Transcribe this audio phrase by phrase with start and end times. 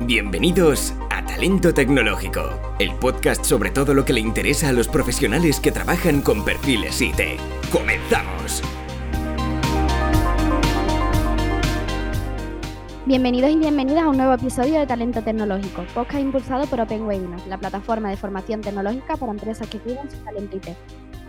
[0.00, 5.60] Bienvenidos a Talento Tecnológico, el podcast sobre todo lo que le interesa a los profesionales
[5.60, 7.38] que trabajan con perfiles IT.
[7.70, 8.60] ¡Comenzamos!
[13.06, 17.46] Bienvenidos y bienvenidas a un nuevo episodio de Talento Tecnológico, podcast impulsado por Open Webinars,
[17.46, 20.76] la plataforma de formación tecnológica para empresas que cuidan su talento IT.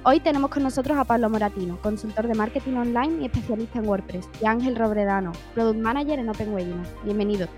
[0.04, 4.27] Hoy tenemos con nosotros a Pablo Moratino, consultor de marketing online y especialista en WordPress,
[4.41, 6.89] y Ángel Robredano, product manager en Open Webinars.
[7.04, 7.50] Bienvenidos.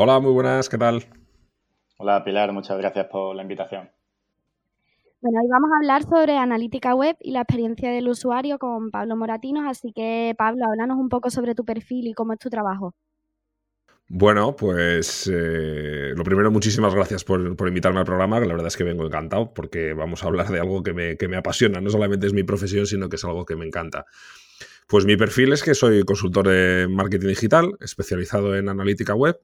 [0.00, 1.02] Hola, muy buenas, ¿qué tal?
[1.96, 3.90] Hola Pilar, muchas gracias por la invitación.
[5.20, 9.16] Bueno, hoy vamos a hablar sobre analítica web y la experiencia del usuario con Pablo
[9.16, 12.94] Moratinos, así que Pablo, háblanos un poco sobre tu perfil y cómo es tu trabajo.
[14.06, 18.76] Bueno, pues eh, lo primero, muchísimas gracias por, invitarme al programa, que la verdad es
[18.76, 21.90] que vengo encantado porque vamos a hablar de algo que me, que me apasiona, no
[21.90, 24.06] solamente es mi profesión, sino que es algo que me encanta.
[24.86, 29.40] Pues mi perfil es que soy consultor de marketing digital, especializado en analítica web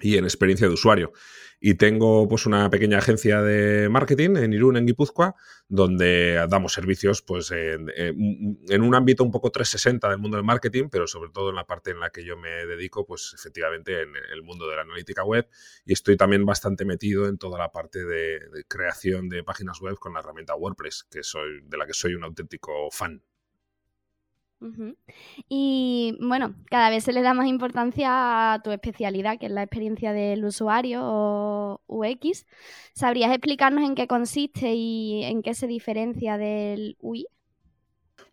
[0.00, 1.12] y en experiencia de usuario.
[1.58, 5.34] Y tengo pues una pequeña agencia de marketing en Irún, en Guipúzcoa,
[5.68, 7.88] donde damos servicios pues en,
[8.82, 11.92] un ámbito un poco 360 del mundo del marketing, pero sobre todo en la parte
[11.92, 15.48] en la que yo me dedico, pues efectivamente en el mundo de la analítica web
[15.86, 19.96] y estoy también bastante metido en toda la parte de, de creación de páginas web
[19.98, 23.22] con la herramienta WordPress, que soy de la que soy un auténtico fan.
[25.48, 29.62] Y bueno, cada vez se le da más importancia a tu especialidad, que es la
[29.62, 32.46] experiencia del usuario o UX.
[32.94, 37.26] ¿Sabrías explicarnos en qué consiste y en qué se diferencia del UI?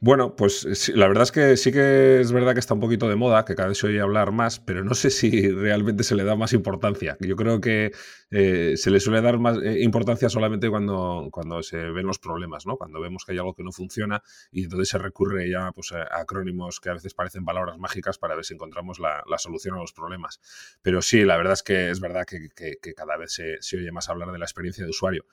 [0.05, 3.15] Bueno, pues la verdad es que sí que es verdad que está un poquito de
[3.15, 6.25] moda, que cada vez se oye hablar más, pero no sé si realmente se le
[6.25, 7.15] da más importancia.
[7.21, 7.93] Yo creo que
[8.29, 12.65] eh, se le suele dar más eh, importancia solamente cuando, cuando se ven los problemas,
[12.65, 12.75] ¿no?
[12.75, 16.05] Cuando vemos que hay algo que no funciona y entonces se recurre ya pues, a
[16.19, 19.93] acrónimos que a veces parecen palabras mágicas para ver si encontramos la, solución a los
[19.93, 20.41] problemas.
[20.81, 22.49] Pero sí, la verdad es que es verdad que,
[22.93, 25.23] cada vez se, se oye más hablar de la experiencia de usuario.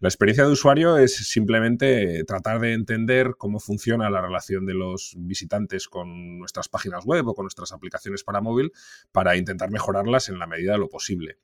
[0.00, 5.14] La experiencia de usuario es simplemente tratar de entender cómo funciona la relación de los
[5.16, 8.72] visitantes con nuestras páginas web o con nuestras aplicaciones para móvil
[9.12, 11.38] para intentar mejorarlas en la medida de lo posible.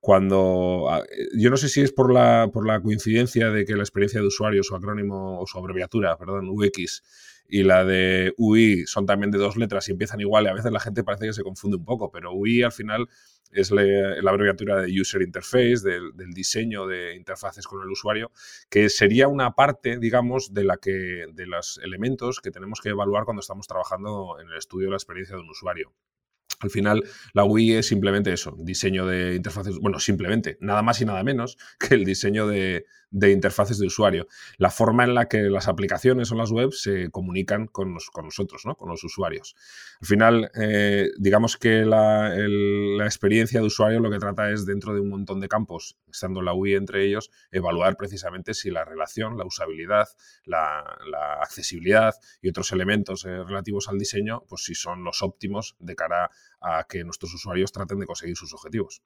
[0.00, 1.02] Cuando ah,
[1.36, 4.26] yo no sé si es por la, por la coincidencia de que la experiencia de
[4.26, 7.02] usuario, su acrónimo o su abreviatura, perdón, UX,
[7.48, 10.72] y la de UI son también de dos letras y empiezan igual y a veces
[10.72, 13.08] la gente parece que se confunde un poco, pero UI al final
[13.52, 18.30] es la, abreviatura de User Interface, del, diseño de interfaces con el usuario,
[18.68, 23.24] que sería una parte, digamos, de la que de los elementos que tenemos que evaluar
[23.24, 25.92] cuando estamos trabajando en el estudio de la experiencia de un usuario.
[26.60, 27.04] Al final,
[27.34, 31.58] la UI es simplemente eso, diseño de interfaces, bueno, simplemente, nada más y nada menos
[31.78, 34.28] que el diseño de, de interfaces de usuario,
[34.58, 38.74] la forma en la que las aplicaciones o las webs se comunican con, nosotros, ¿no?
[38.76, 39.56] con los usuarios.
[40.02, 42.36] Al final, eh, digamos que la,
[43.06, 46.52] experiencia de usuario lo que trata es, dentro de un montón de campos, estando la
[46.52, 50.08] UI entre ellos, evaluar precisamente si la relación, la usabilidad,
[50.44, 50.84] la,
[51.40, 56.30] accesibilidad y otros elementos eh, relativos al diseño, pues si son los óptimos de cara
[56.60, 59.00] a que nuestros usuarios traten de conseguir sus objetivos.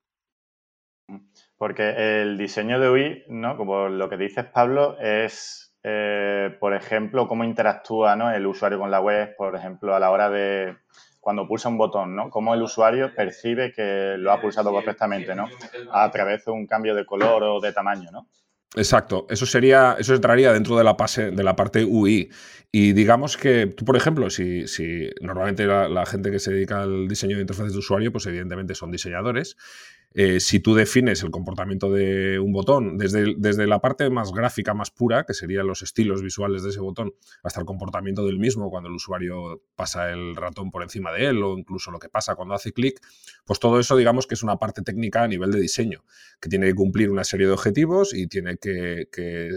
[1.56, 3.56] Porque el diseño de UI, ¿no?
[3.56, 9.00] Como lo que dices, Pablo, es, eh, por ejemplo, cómo interactúa el usuario con la
[9.00, 10.76] web, por ejemplo, a la hora de
[11.20, 12.30] cuando pulsa un botón, ¿no?
[12.30, 15.48] Cómo el usuario percibe que lo ha pulsado correctamente, ¿no?
[15.92, 18.26] A través de un cambio de color o de tamaño, ¿no?
[18.76, 22.30] Exacto, eso sería, eso entraría dentro de la, de la parte UI.
[22.70, 26.82] Y digamos que tú, por ejemplo, si, si normalmente la, la, gente que se dedica
[26.82, 29.56] al diseño de interfaces de usuario, pues evidentemente son diseñadores.
[30.12, 34.74] Eh, si tú defines el comportamiento de un botón desde, desde, la parte más gráfica,
[34.74, 38.70] más pura, que serían los estilos visuales de ese botón, hasta el comportamiento del mismo
[38.70, 42.34] cuando el usuario pasa el ratón por encima de él o incluso lo que pasa
[42.34, 43.00] cuando hace clic,
[43.44, 46.02] pues todo eso digamos que es una parte técnica a nivel de diseño,
[46.40, 49.06] que tiene que cumplir una serie de objetivos y tiene que,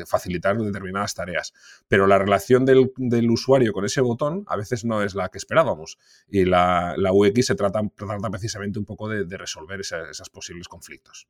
[0.06, 1.54] facilitar determinadas tareas.
[1.88, 2.92] Pero la relación del,
[3.32, 5.98] usuario con ese botón a veces no es la que esperábamos
[6.30, 10.68] y la, UX se trata, trata precisamente un poco de, resolver esas, esas posibilidades posibles
[10.68, 11.28] conflictos.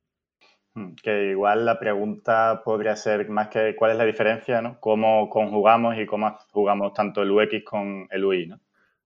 [0.74, 4.80] Hmm, que igual la pregunta podría ser más que cuál es la diferencia, ¿no?
[4.80, 8.60] Cómo conjugamos y cómo jugamos tanto el UX con el UI, ¿no?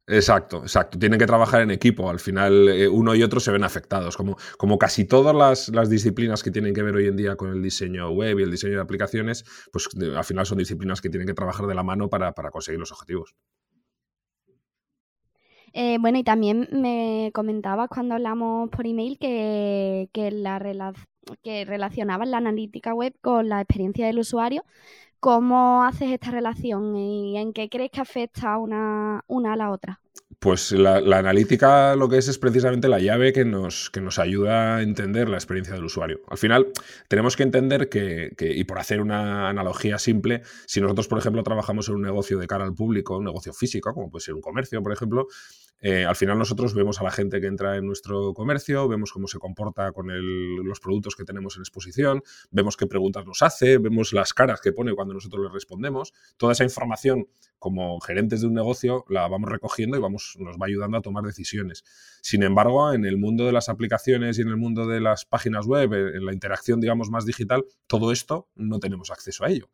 [0.09, 0.97] Exacto, exacto.
[0.97, 2.09] Tienen que trabajar en equipo.
[2.09, 4.15] Al final, eh, uno y otro se ven afectados.
[4.15, 7.61] Como, como casi todas las, disciplinas que tienen que ver hoy en día con el
[7.61, 9.43] diseño web y el diseño de aplicaciones,
[9.73, 12.93] pues al final son disciplinas que tienen que trabajar de la mano para conseguir los
[12.93, 13.35] objetivos.
[15.79, 20.59] Eh, bueno, y también me comentabas cuando hablamos por email que, que, la
[21.43, 24.65] que relacionabas la analítica web con la experiencia del usuario.
[25.19, 30.01] ¿Cómo haces esta relación y en qué crees que afecta una, una a la otra?
[30.39, 34.77] Pues la, analítica lo que es es precisamente la llave que nos, que nos ayuda
[34.77, 36.19] a entender la experiencia del usuario.
[36.27, 36.67] Al final
[37.07, 41.89] tenemos que entender que, y por hacer una analogía simple, si nosotros, por ejemplo, trabajamos
[41.89, 44.83] en un negocio de cara al público, un negocio físico, como puede ser un comercio,
[44.83, 45.27] por ejemplo,
[45.79, 49.27] eh, al final nosotros vemos a la gente que entra en nuestro comercio, vemos cómo
[49.27, 50.07] se comporta con
[50.65, 54.71] los productos que tenemos en exposición, vemos qué preguntas nos hace, vemos las caras que
[54.71, 56.13] pone cuando nosotros le respondemos.
[56.37, 57.27] Toda esa información
[57.59, 61.23] como gerentes de un negocio la vamos recogiendo y vamos, nos va ayudando a tomar
[61.23, 61.83] decisiones.
[62.21, 65.65] Sin embargo, en el mundo de las aplicaciones y en el mundo de las páginas
[65.65, 69.69] web, en la interacción, digamos, más digital, todo esto no tenemos acceso a ello.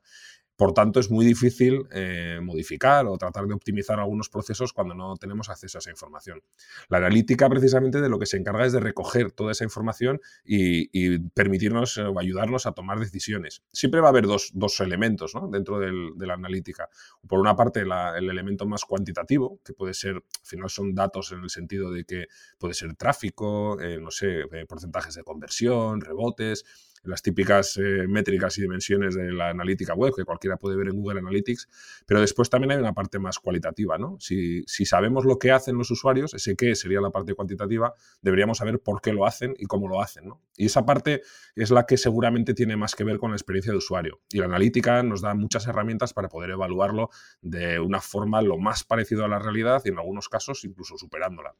[0.63, 5.17] Por tanto, es muy difícil eh, modificar o tratar de optimizar algunos procesos cuando no
[5.17, 6.41] tenemos acceso a esa información.
[6.87, 11.19] La analítica, precisamente, de lo que se encarga es de recoger toda esa información y,
[11.31, 13.61] permitirnos eh, o ayudarnos a tomar decisiones.
[13.73, 16.87] Siempre va a haber dos, elementos dentro de la analítica.
[17.27, 21.43] Por una parte, el elemento más cuantitativo, que puede ser, al final son datos en
[21.43, 22.27] el sentido de que
[22.57, 26.63] puede ser tráfico, eh, no sé, porcentajes de conversión, rebotes
[27.03, 30.95] las típicas eh, métricas y dimensiones de la analítica web, que cualquiera puede ver en
[30.95, 31.67] Google Analytics,
[32.05, 34.17] pero después también hay una parte más cualitativa, ¿no?
[34.19, 38.79] Si, sabemos lo que hacen los usuarios, ese qué sería la parte cuantitativa, deberíamos saber
[38.79, 40.41] por qué lo hacen y cómo lo hacen, ¿no?
[40.55, 41.21] Y esa parte
[41.55, 44.21] es la que seguramente tiene más que ver con la experiencia de usuario.
[44.29, 47.09] Y la analítica nos da muchas herramientas para poder evaluarlo
[47.41, 51.55] de una forma lo más parecido a la realidad y en algunos casos incluso superándola.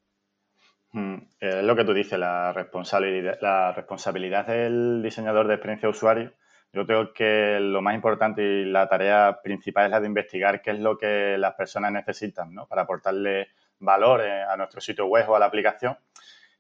[0.94, 5.92] Mm, es lo que tú dices, la responsabilidad, la responsabilidad del diseñador de experiencia de
[5.92, 6.34] usuario.
[6.72, 10.72] Yo creo que lo más importante y la tarea principal es la de investigar qué
[10.72, 12.68] es lo que las personas necesitan ¿no?
[12.68, 13.50] para aportarle
[13.80, 15.98] valor eh, a nuestro sitio web o a la aplicación.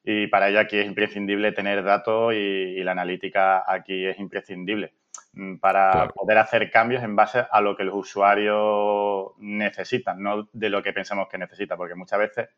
[0.03, 4.93] Y para ello aquí es imprescindible tener datos y, la analítica aquí es imprescindible
[5.33, 10.69] mm, para poder hacer cambios en base a lo que los usuarios necesitan, no de
[10.69, 12.49] lo que pensamos que necesita, porque muchas veces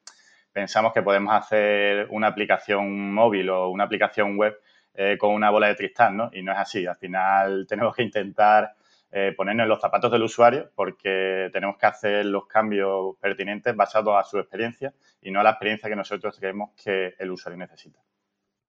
[0.55, 4.57] pensamos que podemos hacer una aplicación móvil o una aplicación web
[4.93, 6.29] eh, con una bola de cristal, ¿no?
[6.31, 6.85] Y no es así.
[6.85, 8.73] Al final tenemos que intentar
[9.11, 14.15] eh, ponernos en los zapatos del usuario porque tenemos que hacer los cambios pertinentes basados
[14.15, 17.99] a su experiencia y no a la experiencia que nosotros creemos que el usuario necesita.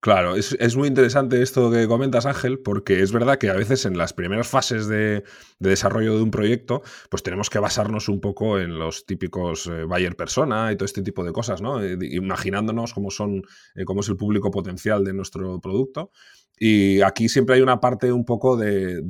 [0.01, 3.99] Claro, es, muy interesante esto que comentas, Ángel, porque es verdad que a veces en
[3.99, 5.25] las primeras fases de,
[5.59, 10.15] desarrollo de un proyecto, pues tenemos que basarnos un poco en los típicos eh, buyer
[10.15, 11.83] persona y todo este tipo de cosas, ¿no?
[11.83, 13.43] Eh, imaginándonos cómo son,
[13.75, 16.13] eh, cómo es el público potencial de nuestro producto.
[16.57, 19.01] Y aquí siempre hay una parte un poco de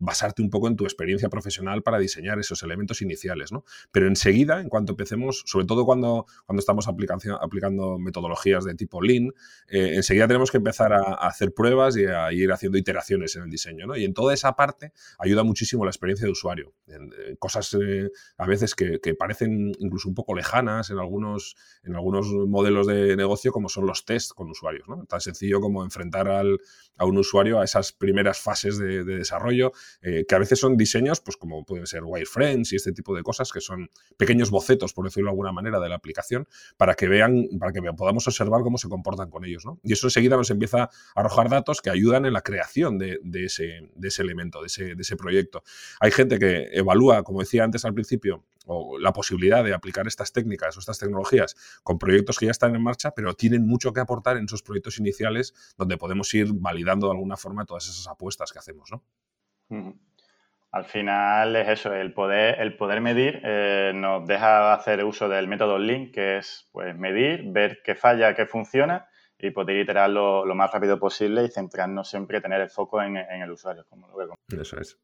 [0.00, 3.64] basarte un poco en tu experiencia profesional para diseñar esos elementos iniciales, ¿no?
[3.92, 9.28] Pero enseguida, en cuanto empecemos, sobre todo cuando, cuando estamos aplicando, metodologías de tipo Lean,
[9.68, 13.50] eh, enseguida tenemos que empezar a, hacer pruebas y a ir haciendo iteraciones en el
[13.50, 13.96] diseño, ¿no?
[13.96, 16.72] Y en toda esa parte ayuda muchísimo la experiencia de usuario.
[16.86, 22.28] En, cosas eh, a veces que, parecen incluso un poco lejanas en algunos, en algunos
[22.32, 25.04] modelos de negocio, como son los tests con usuarios, ¿no?
[25.04, 26.58] Tan sencillo como enfrentar al,
[26.96, 31.20] a un usuario a esas primeras fases de desarrollo eh, que a veces son diseños,
[31.20, 35.04] pues como pueden ser wireframes y este tipo de cosas, que son pequeños bocetos, por
[35.04, 36.46] decirlo de alguna manera, de la aplicación,
[36.76, 39.64] para que vean, para que podamos observar cómo se comportan con ellos.
[39.64, 39.80] ¿no?
[39.82, 43.90] Y eso enseguida nos empieza a arrojar datos que ayudan en la creación de, ese,
[44.18, 45.62] elemento, de ese, de ese proyecto.
[46.00, 50.32] Hay gente que evalúa, como decía antes al principio, o la posibilidad de aplicar estas
[50.32, 54.00] técnicas o estas tecnologías con proyectos que ya están en marcha, pero tienen mucho que
[54.00, 58.52] aportar en esos proyectos iniciales donde podemos ir validando de alguna forma todas esas apuestas
[58.52, 59.02] que hacemos, ¿no?
[60.72, 65.48] Al final es eso, el poder, el poder medir eh, nos deja hacer uso del
[65.48, 69.08] método Lean, que es pues, medir, ver qué falla, qué funciona
[69.38, 73.50] y poder iterar lo, más rápido posible y centrarnos siempre, tener el foco en, el
[73.50, 73.84] usuario.
[73.88, 74.98] Como lo Eso es.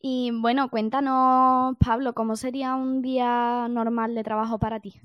[0.00, 5.00] Y bueno, cuéntanos, Pablo, ¿cómo sería un día normal de trabajo para ti?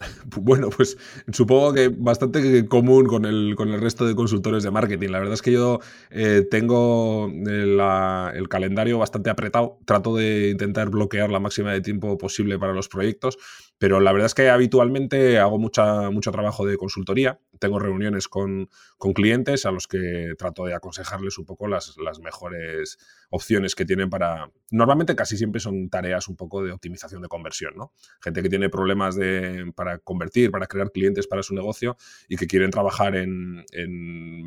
[0.36, 0.96] Bueno, pues
[1.32, 5.08] supongo que bastante común con el, con el resto de consultores de marketing.
[5.08, 9.78] La verdad es que yo eh, tengo el, calendario bastante apretado.
[9.84, 13.38] Trato de intentar bloquear la máxima de tiempo posible para los proyectos,
[13.78, 17.40] pero la verdad es que habitualmente hago mucha, mucho trabajo de consultoría.
[17.58, 18.68] Tengo reuniones con,
[19.14, 22.98] clientes a los que trato de aconsejarles un poco las, las mejores
[23.30, 24.50] opciones que tienen para...
[24.70, 27.92] Normalmente casi siempre son tareas un poco de optimización de conversión, ¿no?
[28.20, 31.96] Gente que tiene problemas de, para convertir, para crear clientes para su negocio
[32.28, 33.64] y que quieren trabajar en,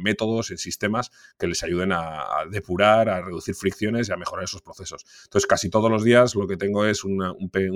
[0.01, 4.61] métodos, en sistemas que les ayuden a, depurar, a reducir fricciones y a mejorar esos
[4.61, 5.05] procesos.
[5.23, 7.19] Entonces, casi todos los días lo que tengo es un,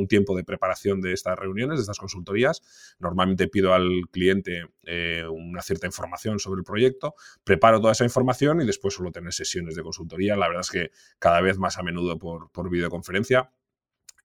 [0.07, 2.61] tiempo de preparación de estas reuniones, de estas consultorías.
[2.99, 8.61] Normalmente pido al cliente eh, una cierta información sobre el proyecto, preparo toda esa información
[8.61, 10.35] y después suelo tener sesiones de consultoría.
[10.35, 13.51] La verdad es que cada vez más a menudo por, por videoconferencia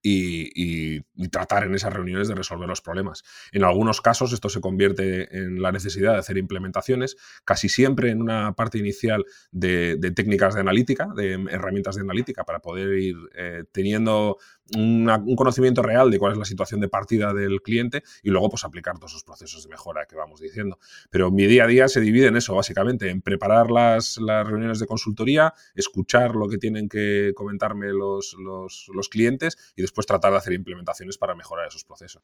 [0.03, 1.01] y,
[1.31, 3.23] tratar en esas reuniones de resolver los problemas.
[3.53, 8.23] En algunos casos esto se convierte en la necesidad de hacer implementaciones, casi siempre en
[8.23, 13.65] una parte inicial de, técnicas de analítica, de herramientas de analítica, para poder ir eh,
[13.73, 14.39] teniendo
[14.77, 18.65] un conocimiento real de cuál es la situación de partida del cliente y luego pues
[18.65, 20.79] aplicar todos esos procesos de mejora que vamos diciendo.
[21.11, 24.79] Pero mi día a día se divide en eso, básicamente, en preparar las, las reuniones
[24.79, 30.33] de consultoría, escuchar lo que tienen que comentarme los, los, los clientes y después tratar
[30.33, 32.23] de hacer implementaciones para mejorar esos procesos.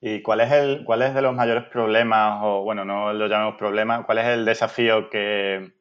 [0.00, 3.56] ¿Y cuál es, el, cuál es de los mayores problemas, o bueno, no lo llamemos
[3.56, 5.72] problema, cuál es el desafío que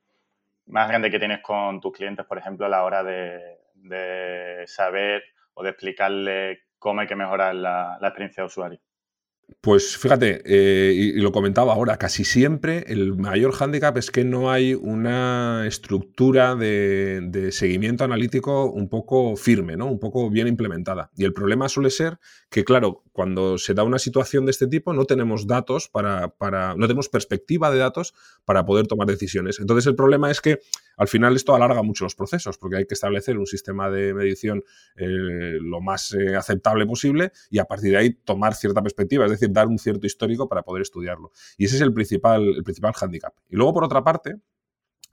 [0.67, 5.23] más grande que tienes con tus clientes, por ejemplo, a la hora de, de saber
[5.53, 8.79] o de explicarle cómo hay que mejorar la, experiencia de usuario?
[9.61, 14.51] Pues fíjate, eh, y, lo comentaba ahora, casi siempre el mayor hándicap es que no
[14.51, 19.87] hay una estructura de, seguimiento analítico un poco firme, ¿no?
[19.87, 21.11] un poco bien implementada.
[21.15, 24.93] Y el problema suele ser que, claro, cuando se da una situación de este tipo,
[24.93, 28.13] no tenemos datos para, para no tenemos perspectiva de datos
[28.45, 29.59] para poder tomar decisiones.
[29.59, 30.59] Entonces el problema es que
[30.97, 34.63] al final esto alarga mucho los procesos, porque hay que establecer un sistema de medición
[34.97, 39.31] eh, lo más eh, aceptable posible y a partir de ahí tomar cierta perspectiva, es
[39.31, 41.31] decir, dar un cierto histórico para poder estudiarlo.
[41.57, 43.33] Y ese es el principal, el principal handicap.
[43.49, 44.35] Y luego, por otra parte,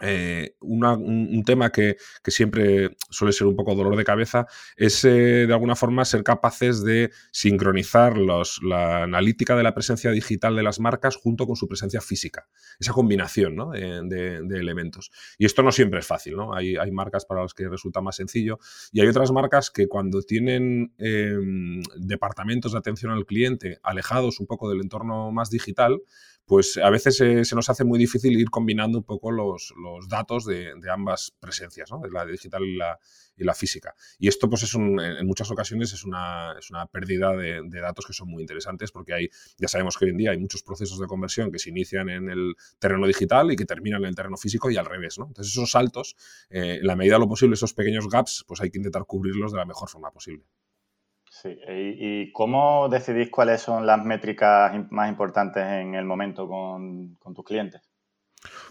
[0.01, 1.97] eh, un, tema que,
[2.27, 4.47] siempre suele ser un poco dolor de cabeza
[4.77, 10.11] es eh, de alguna forma ser capaces de sincronizar los, la analítica de la presencia
[10.11, 12.49] digital de las marcas junto con su presencia física.
[12.79, 15.11] Esa combinación de, elementos.
[15.39, 16.37] Y esto no siempre es fácil.
[16.37, 16.55] ¿no?
[16.55, 18.59] Hay, hay, marcas para las que resulta más sencillo
[18.93, 24.47] y hay otras marcas que cuando tienen em, departamentos de atención al cliente alejados un
[24.47, 26.01] poco del entorno más digital,
[26.47, 29.73] pues a veces se nos hace muy difícil ir combinando un poco los,
[30.09, 32.01] datos de, ambas presencias, ¿no?
[32.01, 32.99] de la digital y la,
[33.37, 33.95] y la, física.
[34.19, 38.13] Y esto, pues, es en muchas ocasiones es una, es una pérdida de, datos que
[38.13, 41.07] son muy interesantes porque hay, ya sabemos que hoy en día hay muchos procesos de
[41.07, 44.71] conversión que se inician en el terreno digital y que terminan en el terreno físico
[44.71, 45.19] y al revés.
[45.19, 45.27] ¿no?
[45.27, 46.17] Entonces, esos saltos,
[46.51, 49.53] eh, en la medida de lo posible, esos pequeños gaps, pues hay que intentar cubrirlos
[49.53, 50.45] de la mejor forma posible.
[51.43, 57.45] Sí, ¿y cómo decidís cuáles son las métricas más importantes en el momento con, tus
[57.45, 57.83] clientes?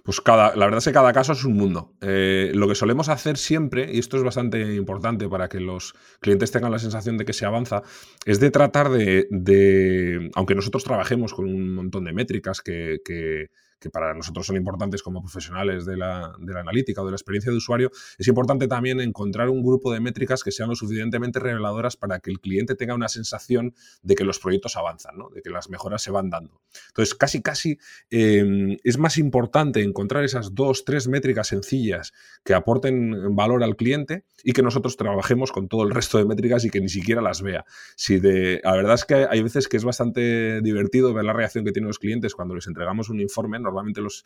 [0.02, 1.96] Pues cada, la verdad es que cada caso es un mundo.
[2.00, 6.52] Eh, lo que solemos hacer siempre, y esto es bastante importante para que los clientes
[6.52, 7.82] tengan la sensación de que se avanza,
[8.26, 13.50] es de tratar de, aunque nosotros trabajemos con un montón de métricas que, que
[13.90, 17.92] para nosotros son importantes como profesionales de la, analítica o de la experiencia de usuario,
[18.18, 22.32] es importante también encontrar un grupo de métricas que sean lo suficientemente reveladoras para que
[22.32, 26.12] el cliente tenga una sensación de que los proyectos avanzan, de que las mejoras se
[26.12, 26.62] van dando.
[26.88, 27.78] Entonces, casi, casi
[28.10, 32.14] em, es más importante encontrar esas dos, tres métricas sencillas
[32.44, 36.66] que aporten valor al cliente y que nosotros trabajemos con todo el resto de métricas
[36.66, 37.66] y que ni siquiera las vea.
[37.96, 41.66] Si de, la verdad es que hay veces que es bastante divertido ver la reacción
[41.66, 44.24] que tienen los clientes cuando les entregamos un informe, normalmente los,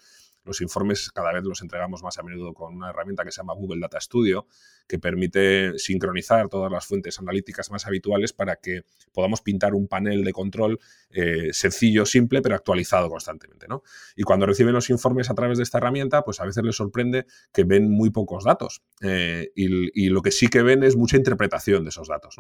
[0.48, 3.54] los informes cada vez los entregamos más a menudo con una herramienta que se llama
[3.54, 4.48] Google Data Studio,
[4.88, 10.24] que permite sincronizar todas las fuentes analíticas más habituales para que podamos pintar un panel
[10.24, 13.68] de control eh, sencillo, simple, pero actualizado constantemente.
[13.68, 13.84] ¿no?
[14.16, 17.26] Y cuando reciben los informes a través de esta herramienta, pues a veces les sorprende
[17.52, 18.82] que ven muy pocos datos.
[19.02, 22.38] Eh, y, lo que sí que ven es mucha interpretación de esos datos.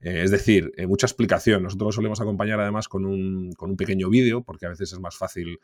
[0.00, 1.62] Eh, es decir, mucha explicación.
[1.62, 4.98] Nosotros lo solemos acompañar además con un, con un pequeño vídeo, porque a veces es
[4.98, 5.60] más fácil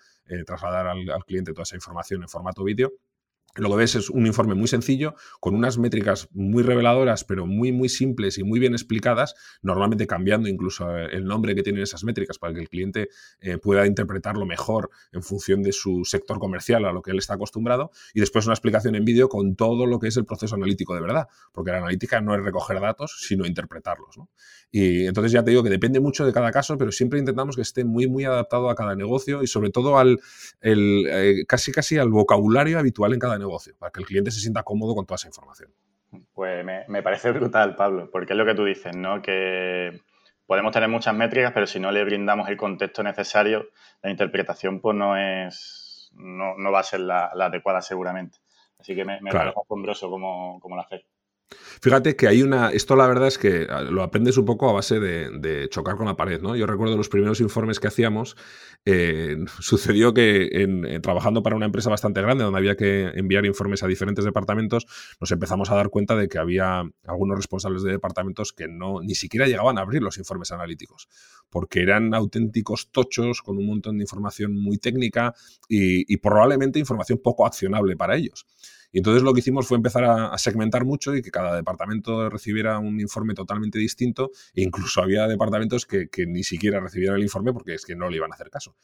[0.47, 2.93] trasladar al, al cliente toda esa información en formato vídeo
[3.57, 7.73] lo que ves es un informe muy sencillo, con unas métricas muy reveladoras, pero muy,
[7.73, 12.05] muy simples y muy bien explicadas, normalmente cambiando incluso eh, el nombre que tienen esas
[12.05, 13.09] métricas para que el cliente
[13.41, 17.35] eh, pueda interpretarlo mejor en función de su sector comercial a lo que él está
[17.35, 20.95] acostumbrado, y después una explicación en vídeo con todo lo que es el proceso analítico
[20.95, 24.17] de verdad, porque la analítica no es recoger datos, sino interpretarlos.
[24.71, 27.63] Y entonces ya te digo que depende mucho de cada caso, pero siempre intentamos que
[27.63, 30.21] esté muy, muy adaptado a cada negocio y sobre todo al
[30.63, 34.63] eh, casi, casi al vocabulario habitual en cada negocio, para que el cliente se sienta
[34.63, 35.73] cómodo con toda esa información.
[36.33, 39.23] Pues me, parece brutal, Pablo, porque es lo que tú dices, ¿no?
[39.23, 40.01] Que
[40.47, 43.69] podemos tener muchas métricas, pero si no le brindamos el contexto necesario,
[44.03, 48.39] la interpretación pues no es, no, va a ser la, adecuada seguramente.
[48.79, 51.05] Así que me, parece asombroso como, como la hace.
[51.83, 52.71] Fíjate que hay una.
[52.71, 56.07] Esto la verdad es que ah, lo aprendes un poco a base de, chocar con
[56.07, 56.55] la pared, ¿no?
[56.55, 58.37] Yo recuerdo los primeros informes que hacíamos.
[58.85, 63.83] Eh, sucedió que en, trabajando para una empresa bastante grande, donde había que enviar informes
[63.83, 64.87] a diferentes departamentos,
[65.21, 69.15] nos empezamos a dar cuenta de que había algunos responsables de departamentos que no ni
[69.15, 71.09] siquiera llegaban a abrir los informes analíticos,
[71.49, 75.35] porque eran auténticos tochos con un montón de información muy técnica
[75.69, 78.47] y probablemente información poco accionable para ellos.
[78.93, 82.79] Y entonces lo que hicimos fue empezar a, segmentar mucho y que cada departamento recibiera
[82.79, 84.31] un informe totalmente distinto.
[84.55, 88.09] E incluso había departamentos que, que ni siquiera recibieran el informe porque es que no
[88.09, 88.75] le iban a hacer caso.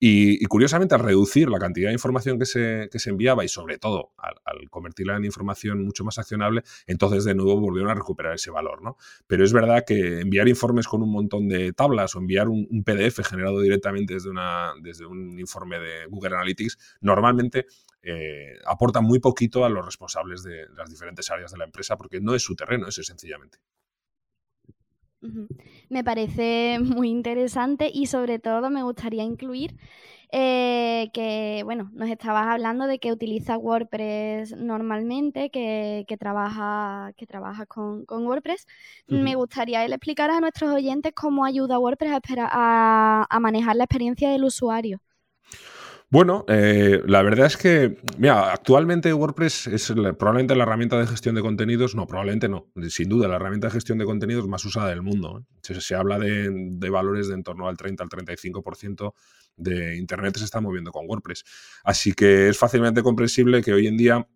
[0.00, 3.78] Y, curiosamente, al reducir la cantidad de información que se, que se enviaba y sobre
[3.78, 8.50] todo al, convertirla en información mucho más accionable, entonces de nuevo volvieron a recuperar ese
[8.50, 8.82] valor.
[8.82, 8.96] ¿no?
[9.26, 13.26] Pero es verdad que enviar informes con un montón de tablas o enviar un, PDF
[13.26, 17.66] generado directamente desde, una, desde un informe de Google Analytics normalmente
[18.02, 22.20] eh, aporta muy poquito a los responsables de las diferentes áreas de la empresa porque
[22.20, 23.58] no es su terreno, eso es sencillamente.
[25.88, 29.74] Me parece muy interesante y sobre todo me gustaría incluir
[30.36, 37.24] eh, que, bueno, nos estabas hablando de que utilizas WordPress normalmente, que, que trabajas que
[37.26, 38.66] trabaja con, WordPress.
[39.06, 44.30] Me gustaría le explicaras a nuestros oyentes cómo ayuda WordPress a, a manejar la experiencia
[44.30, 45.00] del usuario.
[46.10, 51.34] Bueno, eh, la verdad es que, mira, actualmente WordPress es probablemente la herramienta de gestión
[51.34, 54.90] de contenidos, no, probablemente no, sin duda, la herramienta de gestión de contenidos más usada
[54.90, 55.40] del mundo.
[55.40, 55.80] ¿eh?
[55.80, 59.12] Se, habla de, de, valores de en torno al 30 al 35%
[59.56, 61.44] de Internet se está moviendo con WordPress.
[61.84, 64.26] Así que es fácilmente comprensible que hoy en día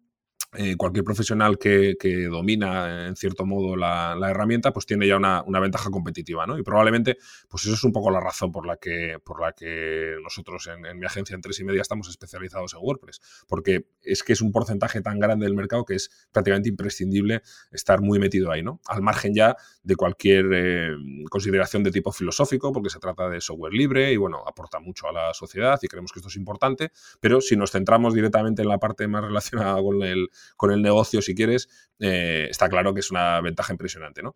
[0.56, 1.94] eh, cualquier profesional que,
[2.30, 6.58] domina en cierto modo la, herramienta, pues tiene ya una, ventaja competitiva, ¿no?
[6.58, 7.18] Y probablemente,
[7.50, 10.98] pues eso es un poco la razón por la que, por la que nosotros en,
[10.98, 14.50] mi agencia en tres y media estamos especializados en WordPress, porque es que es un
[14.50, 18.80] porcentaje tan grande del mercado que es prácticamente imprescindible estar muy metido ahí, ¿no?
[18.86, 20.96] Al margen ya de cualquier eh,
[21.28, 25.12] consideración de tipo filosófico, porque se trata de software libre y bueno, aporta mucho a
[25.12, 26.90] la sociedad y creemos que esto es importante,
[27.20, 31.22] pero si nos centramos directamente en la parte más relacionada con el con el negocio,
[31.22, 31.68] si quieres,
[32.00, 34.22] eh, está claro que es una ventaja impresionante.
[34.22, 34.34] ¿no?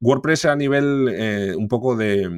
[0.00, 2.28] WordPress a nivel eh, un poco de,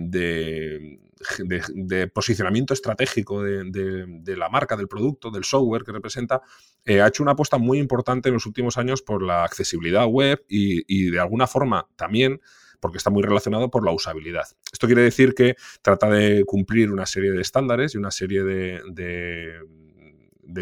[2.13, 6.43] posicionamiento estratégico de, la marca, del producto, del software que representa,
[6.85, 10.45] eh, ha hecho una apuesta muy importante en los últimos años por la accesibilidad web
[10.49, 12.41] y, de alguna forma también
[12.81, 14.47] porque está muy relacionado por la usabilidad.
[14.73, 18.81] Esto quiere decir que trata de cumplir una serie de estándares y una serie de
[18.93, 19.59] de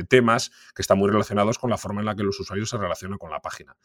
[0.09, 3.19] temas que están muy relacionados con la forma en la que los usuarios se relacionan
[3.19, 3.77] con la página.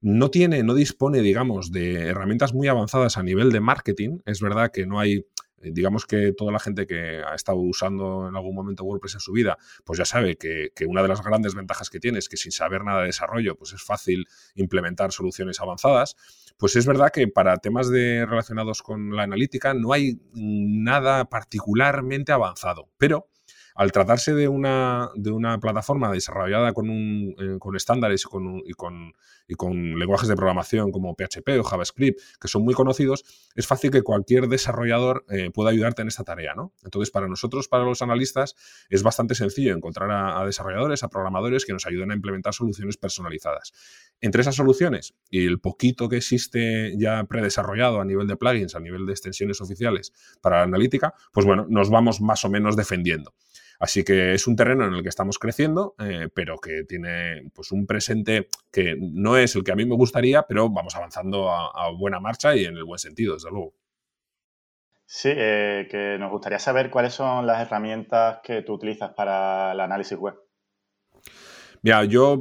[0.00, 4.20] No tiene, no dispone, digamos, de herramientas muy avanzadas a nivel de marketing.
[4.24, 5.26] Es verdad que no hay
[5.60, 9.20] eh, digamos que toda la gente que ha estado usando en algún momento WordPress en
[9.20, 12.36] su vida, pues ya sabe que, una de las grandes ventajas que tiene es que
[12.36, 16.16] sin saber nada de desarrollo, pues es fácil implementar soluciones avanzadas.
[16.56, 22.32] Pues es verdad que para temas de, relacionados con la analítica no hay nada particularmente
[22.32, 23.28] avanzado, pero
[23.74, 28.62] al tratarse de una, de una plataforma desarrollada con, un, eh, con estándares y con,
[28.64, 29.14] y, con,
[29.50, 33.24] y con, lenguajes de programación como PHP o JavaScript, que son muy conocidos,
[33.56, 36.54] es fácil que cualquier desarrollador eh, pueda ayudarte en esta tarea.
[36.54, 36.72] ¿no?
[36.84, 38.54] Entonces, para nosotros, para los analistas,
[38.88, 43.72] es bastante sencillo encontrar a, desarrolladores, a programadores que nos ayuden a implementar soluciones personalizadas.
[44.20, 48.80] Entre esas soluciones y el poquito que existe ya predesarrollado a nivel de plugins, a
[48.80, 53.34] nivel de extensiones oficiales para la analítica, pues bueno, nos vamos más o menos defendiendo.
[53.80, 57.72] Así que es un terreno en el que estamos creciendo, eh, pero que tiene pues,
[57.72, 61.90] un presente que no es el que a mí me gustaría, pero vamos avanzando a,
[61.98, 63.72] buena marcha y en el buen sentido, desde luego.
[65.06, 69.80] Sí, eh, que nos gustaría saber cuáles son las herramientas que tú utilizas para el
[69.80, 70.34] análisis web.
[71.82, 72.40] Mira, yo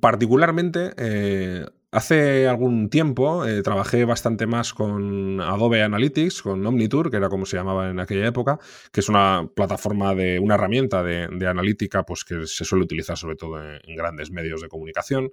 [0.00, 1.64] particularmente eh,
[1.94, 7.46] Hace algún tiempo eh, trabajé bastante más con Adobe Analytics, con Omnitour, que era como
[7.46, 8.58] se llamaba en aquella época,
[8.90, 13.36] que es una plataforma de una herramienta de, analítica pues, que se suele utilizar sobre
[13.36, 15.30] todo en, grandes medios de comunicación.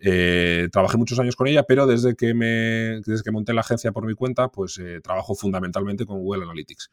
[0.00, 3.92] Eh, trabajé muchos años con ella, pero desde que, me, desde que monté la agencia
[3.92, 6.90] por mi cuenta, pues eh, trabajo fundamentalmente con Google Analytics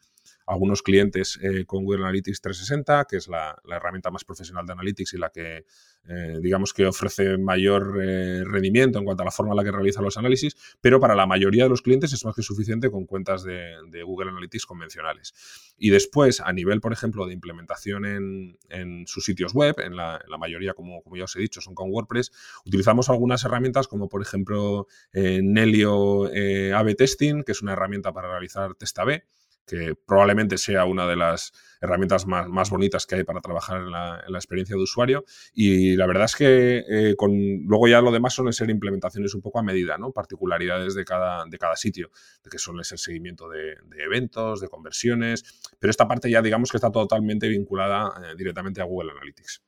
[0.47, 5.13] algunos clientes eh, con Google Analytics 360, que es la, herramienta más profesional de Analytics
[5.13, 5.65] y la que,
[6.07, 9.71] eh, digamos, que ofrece mayor eh, rendimiento en cuanto a la forma en la que
[9.71, 13.05] realiza los análisis, pero para la mayoría de los clientes es más que suficiente con
[13.05, 13.75] cuentas de,
[14.07, 15.33] Google Analytics convencionales.
[15.77, 20.73] Y después, a nivel, por ejemplo, de implementación en, sus sitios web, en la, mayoría,
[20.73, 22.31] como, como, ya os he dicho, son con WordPress,
[22.65, 28.75] utilizamos algunas herramientas como, por ejemplo, Nelio AB Testing, que es una herramienta para realizar
[28.75, 29.23] test AB,
[29.67, 31.51] que probablemente sea una de las
[31.81, 35.25] herramientas más, bonitas que hay para trabajar en la, experiencia de usuario.
[35.53, 37.31] Y la verdad es que eh, con,
[37.65, 40.11] luego ya lo demás suelen ser implementaciones un poco a medida, ¿no?
[40.11, 42.09] particularidades de cada, de cada sitio,
[42.49, 45.43] que suele ser seguimiento de, eventos, de conversiones,
[45.79, 49.66] pero esta parte ya digamos que está totalmente vinculada eh, directamente a Google Analytics.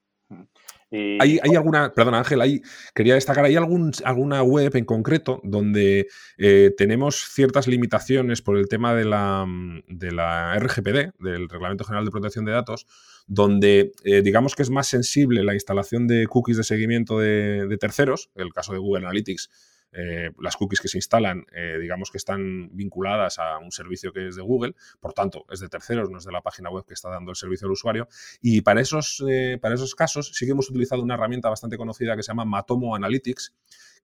[0.92, 2.62] ¿Hay, alguna, perdón Ángel, hay,
[2.96, 8.68] quería destacar, ¿hay algún, alguna web en concreto donde eh, tenemos ciertas limitaciones por el
[8.68, 9.46] tema de la,
[9.88, 12.88] de la RGPD, del Reglamento General de Protección de Datos,
[13.28, 17.78] donde eh, digamos que es más sensible la instalación de cookies de seguimiento de, de
[17.78, 19.50] terceros, el caso de Google Analytics,
[19.91, 24.28] eh, las cookies que se instalan, eh, digamos que están vinculadas a un servicio que
[24.28, 26.93] es de Google, por tanto, es de terceros, no es de la página web que
[26.93, 28.08] está dando el servicio al usuario.
[28.41, 32.15] Y para esos, eh, para esos casos sí que hemos utilizado una herramienta bastante conocida
[32.15, 33.56] que se llama Matomo Analytics,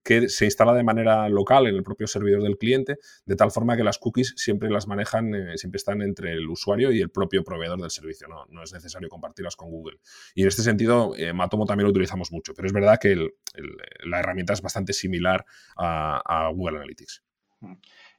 [0.06, 3.76] que se instala de manera local en el propio servidor del cliente, de tal forma
[3.76, 7.44] que las cookies siempre las manejan, eh, siempre están entre el usuario y el propio
[7.44, 9.98] proveedor del servicio, no, no es necesario compartirlas con Google.
[10.36, 13.16] Y en este sentido, eh, Matomo también lo utilizamos mucho, pero es verdad que
[14.06, 15.44] la herramienta es bastante similar
[15.76, 17.24] a, Google Analytics.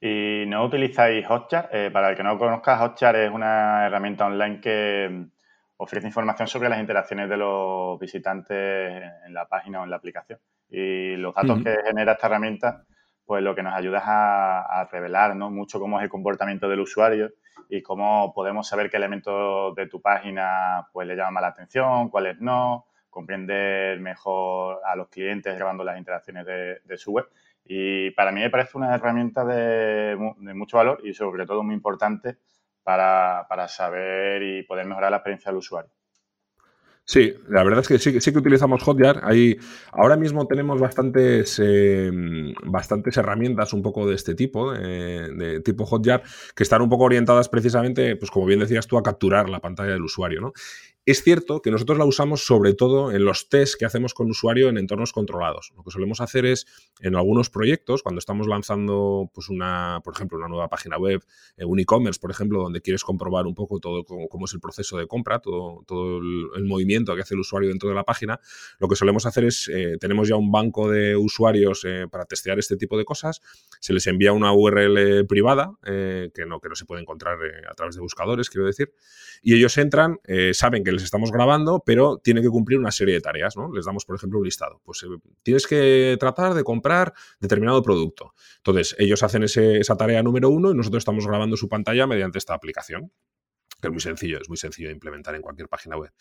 [0.00, 1.68] ¿Y no utilizáis Hotjar?
[1.72, 5.30] Eh, para el que no conozca, Hotjar es una herramienta online que mm,
[5.76, 10.40] ofrece información sobre las interacciones de los visitantes en la página o en la aplicación.
[10.68, 12.84] Y los datos que genera esta herramienta,
[13.24, 15.50] pues lo que nos ayuda es a, revelar ¿no?
[15.50, 17.32] mucho cómo es el comportamiento del usuario
[17.68, 22.40] y cómo podemos saber qué elementos de tu página pues le llaman la atención, cuáles
[22.40, 27.26] no, comprender mejor a los clientes grabando las interacciones de, su web.
[27.64, 30.16] Y para mí me parece una herramienta de,
[30.54, 32.38] mucho valor y sobre todo muy importante
[32.84, 35.90] para, para saber y poder mejorar la experiencia del usuario.
[37.08, 39.20] Sí, la verdad es que sí, sí que utilizamos Hotjar.
[39.22, 39.56] Ahí,
[39.92, 45.86] ahora mismo tenemos bastantes, em, bastantes herramientas un poco de este tipo, eh, de tipo
[45.86, 46.24] Hotjar,
[46.56, 49.92] que están un poco orientadas precisamente, pues como bien decías tú, a capturar la pantalla
[49.92, 50.40] del usuario.
[50.40, 50.52] ¿no?
[51.06, 54.68] Es cierto que nosotros la usamos sobre todo en los tests que hacemos con usuario
[54.68, 55.72] en entornos controlados.
[55.76, 56.66] Lo que solemos hacer es,
[57.00, 61.22] en algunos proyectos, cuando estamos lanzando, pues una, por ejemplo, una nueva página web,
[61.58, 64.98] eh, un e-commerce, por ejemplo, donde quieres comprobar un poco todo cómo, es el proceso
[64.98, 65.84] de compra, todo,
[66.18, 68.40] el, movimiento que hace el usuario dentro de la página,
[68.80, 72.58] lo que solemos hacer es, eh, tenemos ya un banco de usuarios eh, para testear
[72.58, 73.40] este tipo de cosas,
[73.78, 77.38] se les envía una URL privada, que, no, que no se puede encontrar
[77.70, 78.92] a través de buscadores, quiero decir,
[79.40, 80.18] y ellos entran,
[80.52, 83.72] saben que les estamos grabando, pero tiene que cumplir una serie de tareas, ¿no?
[83.72, 84.80] Les damos, por ejemplo, un listado.
[84.84, 85.06] Pues eh,
[85.42, 88.32] tienes que tratar de comprar determinado producto.
[88.58, 92.54] Entonces, ellos hacen esa tarea número uno y nosotros estamos grabando su pantalla mediante esta
[92.54, 93.12] aplicación
[93.80, 96.12] que es muy sencillo, es muy sencillo de implementar en cualquier página web.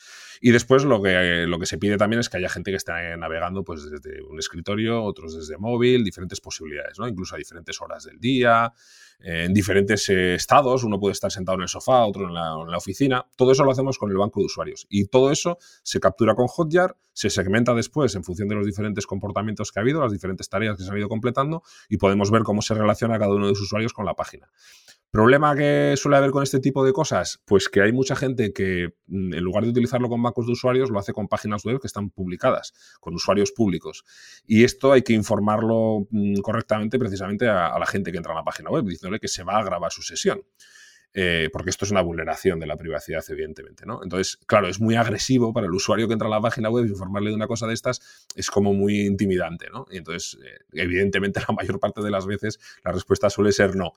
[0.41, 3.15] Y después lo que, lo que se pide también es que haya gente que esté
[3.17, 8.19] navegando pues, desde un escritorio, otros desde móvil, diferentes posibilidades, incluso a diferentes horas del
[8.19, 8.73] día,
[9.19, 13.25] en diferentes eh, estados, uno puede estar sentado en el sofá, otro en la, oficina,
[13.35, 16.47] todo eso lo hacemos con el banco de usuarios y todo eso se captura con
[16.47, 20.49] Hotjar, se segmenta después en función de los diferentes comportamientos que ha habido, las diferentes
[20.49, 23.51] tareas que se han ido completando y podemos ver cómo se relaciona cada uno de
[23.51, 24.49] los usuarios con la página.
[25.15, 27.41] ¿Problema que suele haber con este tipo de cosas?
[27.45, 30.89] Pues que hay mucha gente que mm, en lugar de utilizarlo con bancos de usuarios,
[30.89, 34.03] lo hace con páginas web que están publicadas, con usuarios públicos.
[34.45, 38.43] Y esto hay que informarlo mm, correctamente precisamente a, la gente que entra a la
[38.43, 40.41] página web, diciéndole que se va a grabar su sesión.
[41.17, 44.03] Eh, porque esto es una vulneración de la privacidad, evidentemente, ¿no?
[44.03, 47.29] Entonces, claro, es muy agresivo para el usuario que entra a la página web informarle
[47.29, 49.85] de una cosa de estas es como muy intimidante, ¿no?
[49.89, 53.93] Y entonces, eh, evidentemente, la mayor parte de las veces la respuesta suele ser no.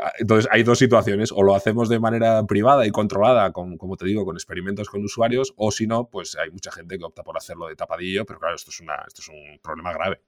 [0.00, 3.96] Ah, entonces hay dos situaciones, o lo hacemos de manera privada y controlada, con, como
[3.96, 7.22] te digo, con experimentos con usuarios, o si no, pues hay mucha gente que opta
[7.22, 10.20] por hacerlo de tapadillo, pero claro, esto es, una, esto es un problema grave.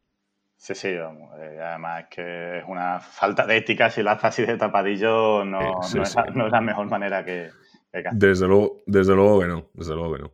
[0.61, 4.59] Sí, sí, eh, además que es una falta de ética si lo haces así de
[4.59, 7.49] tapadillo, no, es, la, mejor manera que,
[7.91, 10.31] que Desde luego, desde luego que no, desde luego que no.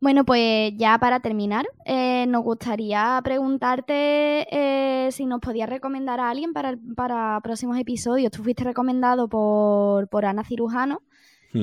[0.00, 6.30] Bueno, pues ya para terminar, eh, nos gustaría preguntarte eh, si nos podías recomendar a
[6.30, 8.32] alguien para, para próximos episodios.
[8.32, 11.02] Tú fuiste recomendado por, por Ana Cirujano,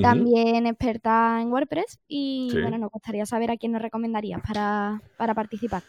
[0.00, 5.34] también experta en WordPress, y bueno, nos gustaría saber a quién nos recomendarías para, para
[5.34, 5.82] participar.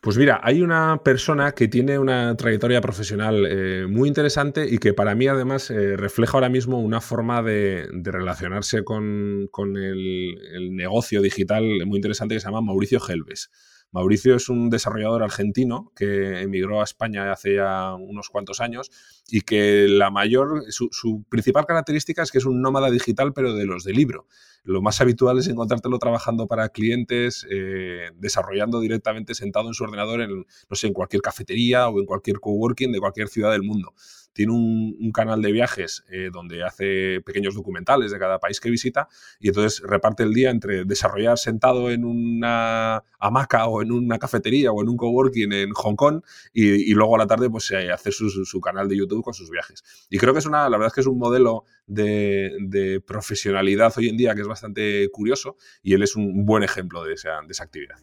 [0.00, 4.94] Pues mira, hay una persona que tiene una trayectoria profesional eh, muy interesante y que
[4.94, 11.64] para mí además eh, refleja ahora mismo una forma de, relacionarse con, el, negocio digital
[11.84, 13.50] muy interesante que se llama Mauricio Gelbes.
[13.90, 18.90] Mauricio es un desarrollador argentino que emigró a España hace ya unos cuantos años
[19.28, 23.54] y que la mayor, su, su principal característica es que es un nómada digital pero
[23.54, 24.26] de los de libro.
[24.62, 30.20] Lo más habitual es encontrártelo trabajando para clientes, eh, desarrollando directamente sentado en su ordenador
[30.20, 33.94] en, no sé, en cualquier cafetería o en cualquier coworking de cualquier ciudad del mundo
[34.38, 39.08] tiene un, canal de viajes eh, donde hace pequeños documentales de cada país que visita
[39.40, 44.70] y entonces reparte el día entre desarrollar sentado en una hamaca o en una cafetería
[44.70, 46.22] o en un coworking en Hong Kong
[46.52, 49.82] y, luego a la tarde pues hacer su, su, canal de YouTube con sus viajes.
[50.08, 54.08] Y creo que es una, la verdad es que es un modelo de, profesionalidad hoy
[54.08, 57.50] en día que es bastante curioso y él es un buen ejemplo de esa, de
[57.50, 57.96] esa actividad.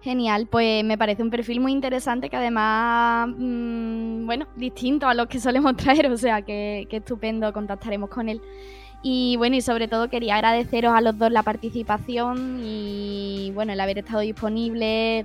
[0.00, 5.26] Genial, pues me parece un perfil muy interesante que además, mm, bueno, distinto a los
[5.26, 8.40] que solemos traer, o sea que, que, estupendo, contactaremos con él.
[9.02, 13.80] Y bueno, y sobre todo quería agradeceros a los dos la participación y bueno, el
[13.80, 15.24] haber estado disponible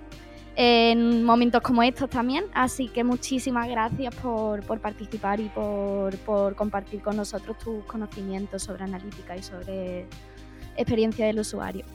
[0.56, 2.46] en momentos como estos también.
[2.54, 9.36] Así que muchísimas gracias por, participar y por compartir con nosotros tus conocimientos sobre analítica
[9.36, 10.08] y sobre
[10.78, 11.86] experiencia del usuario.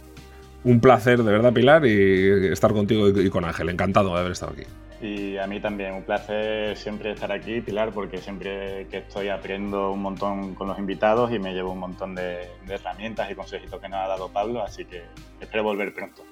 [0.64, 3.68] Un placer, de verdad, Pilar, y estar contigo y con Ángel.
[3.68, 4.64] Encantado de haber estado aquí.
[5.00, 9.92] Y a mí también, un placer siempre estar aquí, Pilar, porque siempre que estoy aprendo
[9.92, 13.88] un montón con los invitados y me llevo un montón de, herramientas y consejitos que
[13.88, 15.04] nos ha dado Pablo, así que
[15.40, 16.24] espero volver pronto.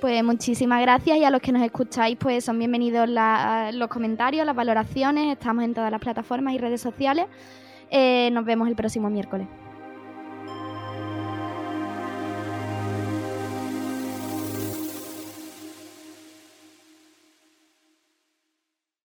[0.00, 4.56] Pues muchísimas gracias y a los que nos escucháis, pues son bienvenidos los comentarios, las
[4.56, 7.26] valoraciones, estamos en todas las plataformas y redes sociales.
[7.90, 9.46] Eh, nos vemos el próximo miércoles.